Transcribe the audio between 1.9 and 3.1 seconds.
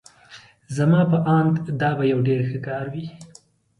به یو ډېر ښه کار وي.